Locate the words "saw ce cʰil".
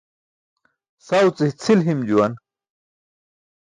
1.05-1.79